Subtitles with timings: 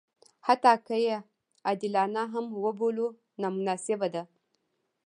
[0.47, 1.17] حتی که یې
[1.67, 3.07] عادلانه هم وبولو
[3.41, 4.23] نامناسبه ده.